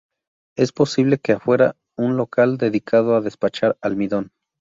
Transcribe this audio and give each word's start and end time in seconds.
Es 0.57 0.71
posible 0.71 1.19
que 1.19 1.37
fuera 1.37 1.75
un 1.95 2.17
local 2.17 2.57
dedicado 2.57 3.15
a 3.15 3.21
despachar 3.21 3.77
almidón. 3.83 4.31